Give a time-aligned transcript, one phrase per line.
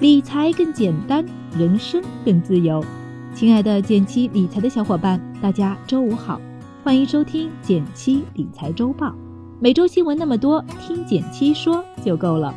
[0.00, 1.24] 理财更简单，
[1.56, 2.84] 人生更自由。
[3.32, 6.40] 亲爱的减七理财的小伙伴，大家周五好，
[6.82, 9.14] 欢迎收听减七理财周报。
[9.60, 12.52] 每周新闻那么多，听减七说就够了。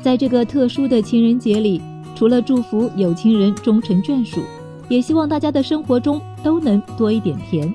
[0.00, 1.82] 在这个特殊的情人节里，
[2.14, 4.40] 除了祝福有情人终成眷属，
[4.88, 7.72] 也希望大家的生活中都能多一点甜。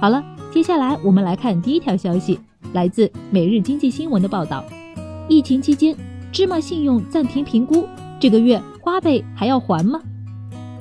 [0.00, 2.40] 好了，接下来我们来看第一条消息，
[2.72, 4.64] 来自《每日经济新闻》的报道：
[5.28, 5.94] 疫情期间。
[6.34, 7.86] 芝麻信用暂停评估，
[8.18, 10.00] 这个月花呗还要还吗？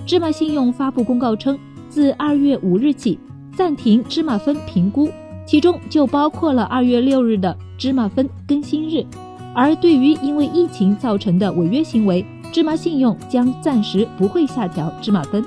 [0.03, 1.55] 芝麻信用发布公告称，
[1.89, 3.19] 自二月五日起
[3.55, 5.11] 暂停芝麻分评估，
[5.45, 9.05] 其中就包括了二月六日的芝麻分更新日。
[9.53, 15.45] 而对于因为疫情造成的违约行为，芝麻信用将暂时不会下调芝麻分。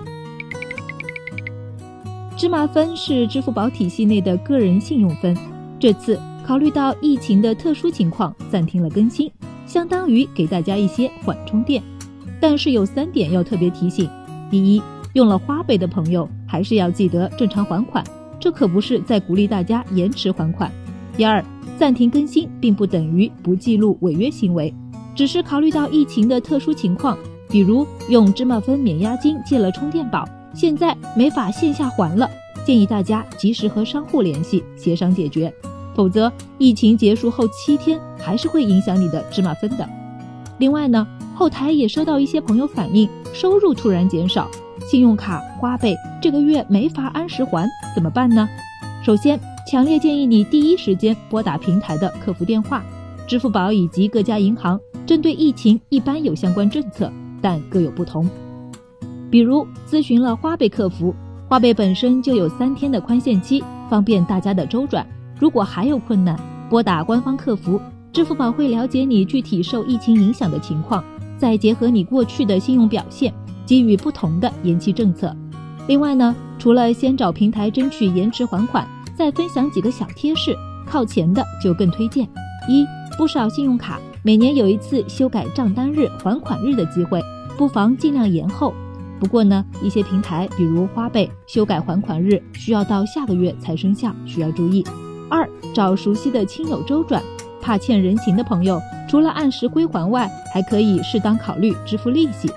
[2.37, 5.37] 芝麻分是支付宝体系内的个人信用分，
[5.81, 9.29] 这次考虑到疫情的特殊情况，暂停了更新。
[9.67, 11.83] 相当于给大家一些缓冲垫，
[12.41, 14.09] 但是有三点要特别提醒：
[14.51, 14.81] 第一，
[15.15, 18.05] 用了花呗的朋友还是要记得正常还款，
[18.39, 20.71] 这可不是在鼓励大家延迟还款；
[21.17, 21.45] 第二，
[21.79, 24.73] 暂停更新并不等于不记录违约行为，
[25.15, 27.19] 只是考虑到疫情的特殊情况，
[27.51, 32.31] 比如用芝麻分免押金借了充电宝，现在没法线下还了，
[32.65, 35.53] 建议大家及时和商户联系协商解决。
[35.95, 39.89] 否则，疫情结束后七天还是会影响你的芝麻分的。
[40.59, 44.49] 另外呢，后台也收到一些朋友反映，收入突然减少，
[44.91, 48.49] 信用卡、花呗这个月没法按时还，怎么办呢？
[49.05, 49.39] 首先，
[49.71, 52.83] 强烈建议你第一时间拨打平台的客服电话。
[53.29, 57.11] 支付宝以及各家银行针对疫情一般有相关政策，
[57.41, 58.29] 但各有不同。
[59.31, 61.15] 比如咨询了花呗客服，
[61.49, 65.07] 花呗本身就有三天的宽限期，方便大家的周转。
[65.39, 66.39] 如果还有困难，
[66.71, 67.81] 拨打官方客服，
[68.17, 71.05] 支付宝会了解你具体受疫情影响的情况，
[71.37, 73.31] 再结合你过去的信用表现，
[73.67, 75.37] 给予不同的延期政策。
[75.87, 80.57] 另外呢，除了先找平台争取延迟还款，再分享几个小贴士，
[80.87, 82.27] 靠前的就更推荐。
[82.67, 82.87] 一，
[83.19, 87.21] 不少信用卡每年有一次修改账单日、还款日的机会，
[87.59, 88.73] 不妨尽量延后。
[89.21, 94.83] 不过呢，一些平台比如花呗修改还款日需要到下个月才生效，需要注意。
[95.29, 97.23] 二找熟悉的亲友周转，
[97.67, 102.49] 怕欠人情的朋友，除了按时归还外，还可以适当考虑支付利息。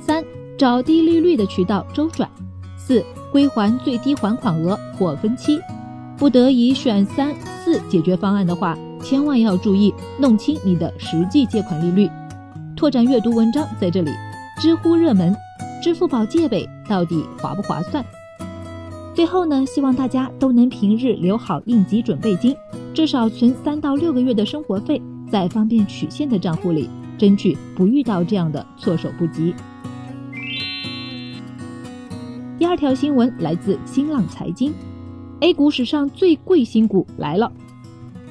[0.00, 0.24] 三
[0.58, 2.28] 找低利率的渠道周转。
[2.76, 5.60] 四归还最低还款额或分期。
[6.16, 7.32] 不得已选三
[7.62, 12.10] 四解决方案的话，千万要注意弄清你的实际借款利率。
[12.74, 14.10] 拓展阅读文章在这里。
[14.60, 15.36] 知乎热门：
[15.80, 18.04] 支付宝借呗到底划不划算？
[19.14, 22.56] 最后呢，希望大家都能平日留好应急准备金，
[22.96, 29.54] 至少存三到六个月的生活费在方便取现的账户里，争取不遇到这样的措手不及。
[32.58, 34.72] 第二条新闻来自新浪财经
[35.40, 37.52] ，A 股史上最贵新股来了。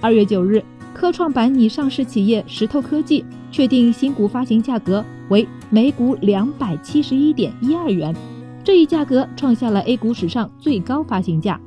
[0.02, 0.64] 二月九日，
[0.96, 8.16] 科创板拟上市企业石头科技确定新股发行价格为每股两百七十一点一二元。
[8.64, 11.62] 这一价格创下了 A 股史上最高发行价。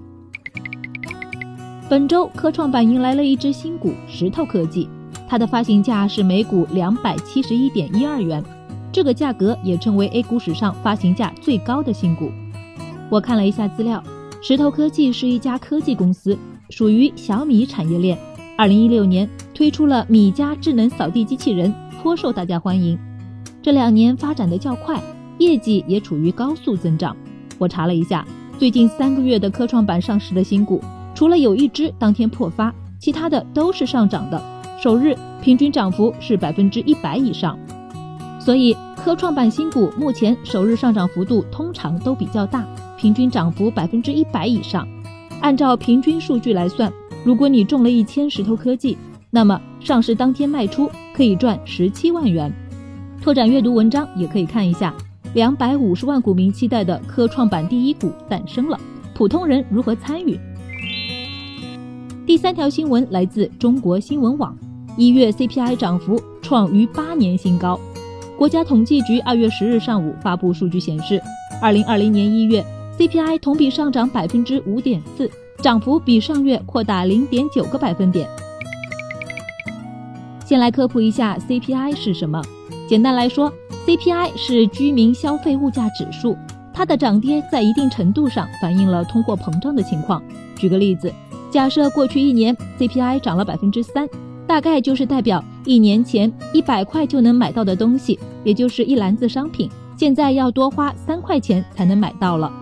[1.88, 4.87] 本周科创板迎来了一只新股石头科技，
[5.26, 8.44] 它的发行价是每股两百七十一点一二元，
[8.93, 12.31] 这个价格也成为 A 股史上发行价最高的新股。
[13.09, 14.03] 我看了一下资料，
[14.43, 16.37] 石头科技是一家科技公司，
[16.69, 18.19] 属于小米产业链。
[18.59, 21.72] 二零一六年推出了米家智能扫地机器人，
[22.03, 22.99] 颇受大家欢迎。
[23.62, 25.00] 这两年发展的较快。
[25.38, 27.16] 业绩也处于高速增长。
[27.59, 28.26] 我查了一下，
[28.59, 30.82] 最近三个月的科创板上市的新股，
[31.19, 34.41] 除了有一只当天破发，其他的都是上涨的，
[34.81, 37.59] 首日平均涨幅是百分之一百以上。
[38.39, 42.65] 所以，科创板新股目前首日上涨幅度通常都比较大，
[42.97, 44.87] 平均涨幅百分之一百以上。
[45.41, 46.88] 按照平均数据来算，
[47.25, 48.97] 如果你中了一千石头科技，
[49.29, 52.49] 那么上市当天卖出可以赚十七万元。
[53.21, 54.94] 拓展阅读文章也可以看一下。
[55.35, 58.79] 两百五十万股民期待的科创板第一股诞生了，
[59.17, 60.38] 普通人如何参与？
[62.28, 64.54] 第三条新闻来自中国新闻网，
[64.98, 67.80] 一月 CPI 涨幅创逾八年新高。
[68.36, 71.19] 国家统计局二月十日上午发布数据显示，
[71.58, 72.62] 二零二零年一月
[72.98, 75.30] CPI 同比上涨百分之五点四，
[75.62, 78.28] 涨幅比上月扩大零点九个百分点。
[80.44, 82.42] 先来科普一下 CPI 是什么，
[82.86, 83.50] 简单来说。
[83.86, 86.36] CPI 是居民消费物价指数，
[86.75, 90.22] 它的涨跌在一定程度上反映了通货膨胀的情况。
[90.58, 91.10] 举个例子，
[91.50, 94.09] 假设过去一年 CPI 涨了百分之三，
[94.47, 102.53] 大概就是代表一年前一百块就能买到的东西，也就是一篮子商品，现在要多花三块钱才能买到了。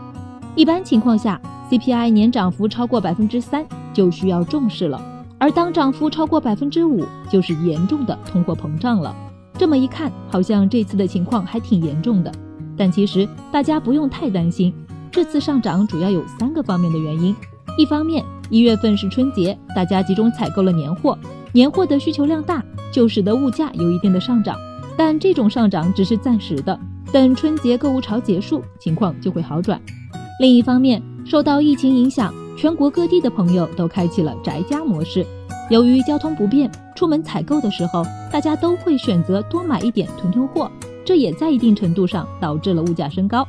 [0.54, 1.40] 一般情况下
[1.70, 5.00] ，CPI 年涨幅超过百分之三就需要重视了，
[5.38, 9.14] 而当涨幅超过百分之五，就是严重的通货膨胀了。
[9.58, 12.32] 这么一看，好像这次的情况还挺严重的，
[12.76, 14.72] 但其实大家不用太担心。
[15.10, 17.34] 这次上涨主要有三个方面的原因：
[17.76, 21.16] 一方面，一月份是春节，大家集中采购了年货，
[21.52, 24.56] 年货的需求量大，就使得物价有一定的上涨。
[24.96, 26.78] 但这种上涨只是暂时的，
[27.12, 29.78] 等春节购物潮结束，情况就会好转。
[30.40, 35.26] 另一方面，受到疫情影响，全国各地的朋友都开启了宅家模式，
[35.68, 36.70] 由于交通不便。
[36.94, 38.02] 出门采购的时候，
[38.32, 40.70] 大家都会选择多买一点囤囤货，
[41.04, 43.46] 这也在一定程度上导致了物价升高。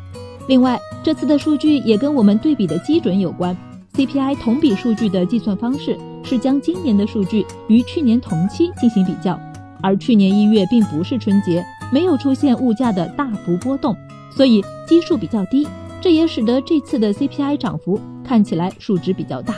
[0.49, 3.55] 另外，这次的数据也跟我们对比的基准有关。
[3.97, 9.39] CPI 同比数据的计算方式是将今年的数据与去年同期进行比较，
[9.81, 13.95] 而去年一月并不是春节，没有出现物价的大幅波动，
[14.29, 15.67] 所以基数比较低，
[15.99, 19.55] 这也使得这次的 CPI 涨幅看起来数值比较大。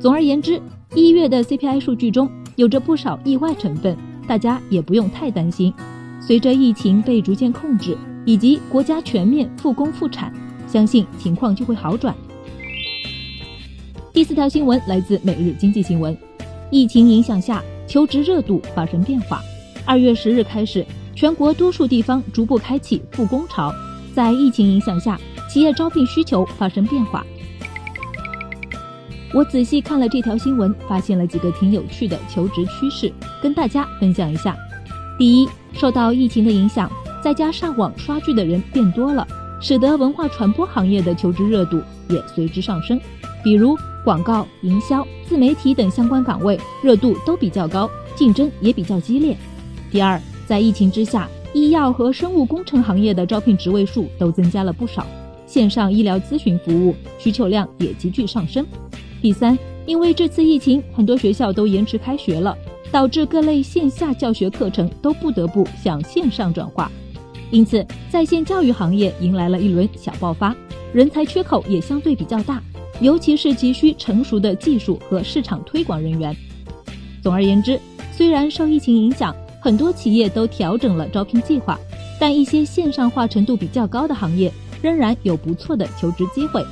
[0.00, 0.58] 总而言之，
[0.94, 2.28] 一月的 CPI 数据中。
[2.56, 5.72] 有着不少意外成分，大家也不用太担心。
[6.20, 10.32] 随着疫情被逐渐控制，以及国家全面复工复产，
[10.66, 12.12] 相信情况就会好转。
[14.18, 16.18] 第四条新闻来自每日经济新闻：
[16.72, 19.40] 疫情影响下，求职热度发生变化。
[19.84, 20.84] 二月十日开始，
[21.14, 23.72] 全国多数地方逐步开启复工潮，
[24.12, 25.16] 在疫情影响下，
[25.48, 27.24] 企业招聘需求发生变化。
[29.32, 34.56] 我仔细看了这条新闻，发现了几个挺有趣的求职趋势，跟大家分享一下。
[35.16, 36.90] 第一，受到疫情的影响，
[37.22, 39.24] 在家上网刷剧的人变多了，
[39.60, 43.00] 使得文化传播行业的求职热度也随之上升。
[43.42, 49.36] 比如广告、营销、自媒体等相关岗位热度都比较高，竞争也比较激烈。
[49.90, 55.06] 第二，在疫情之下，医药和生物工程行业的招聘职位数都增加了不少，
[55.46, 58.66] 线上医疗咨询服务需求量也急剧上升。
[59.20, 62.56] 第三，因为这次疫情，很多学校都延迟开学了，
[62.90, 66.90] 导致各类线下教学课程都不得不向线上转化，
[67.50, 70.54] 因此在线教育行业迎来了一轮小爆发，
[70.92, 72.62] 人才缺口也相对比较大，
[73.00, 76.36] 尤其是急需成熟的技术和市场推广人员。
[77.22, 77.78] 总而言之，
[78.12, 81.78] 虽然受疫情影响，很多企业都调整了招聘计划，
[82.18, 84.52] 但一些线上化程度比较高的行业
[84.82, 86.64] 仍然有不错的求职机会。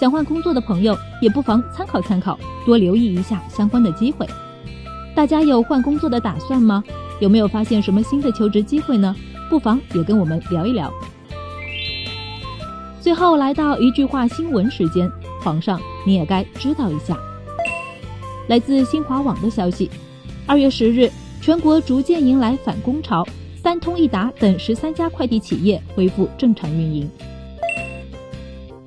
[0.00, 4.26] 想换工作的朋友也不妨参考参考，多留意一下相关的机会。
[5.14, 6.82] 大家有换工作的打算吗？
[7.20, 9.14] 有没有发现什么新的求职机会呢？
[9.48, 10.92] 不妨也跟我们聊一聊。
[13.00, 15.10] 最后来到一句话新闻时间，
[15.42, 17.18] 皇上你也该知道一下。
[18.48, 19.88] 来自新华网的消息，
[20.46, 21.10] 二月十日，
[21.40, 23.26] 全国逐渐迎来反攻潮，
[23.62, 27.08] 三通一达等十三家快递企业恢复正常运营。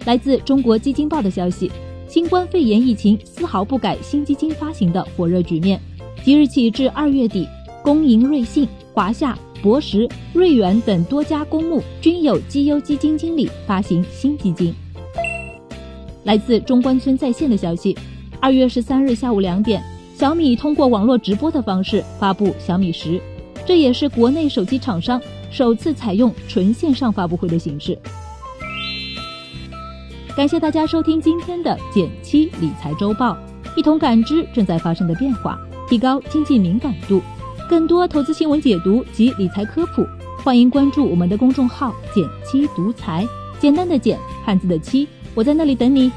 [0.06, 1.72] 来自中国基金报的消息，
[2.08, 5.80] 新冠肺炎疫情丝毫不改新基金发行的火热局面。
[6.24, 7.48] 即日起至二月底，
[7.84, 14.74] 公营瑞信、华夏、博时、瑞远等多家公募均有绩优基金经理发行新基金。
[16.26, 17.96] 来自中关村在线的消息，
[18.40, 19.80] 二月十三日下午两点，
[20.16, 23.22] 小米通过网络直播的方式发布小米十，
[23.64, 25.22] 这也是国内手机厂商
[25.52, 27.96] 首次采用纯线上发布会的形式。
[30.36, 33.38] 感谢大家收听今天的减七理财周报，
[33.76, 37.22] 一同感知正在发生的变化，提高经济敏感度。
[37.70, 40.04] 更多投资新闻解读及理财科普，
[40.44, 43.24] 欢迎关注我们的公众号“减七独财”，
[43.62, 46.12] 简单的减，汉字的七，我在那里等你。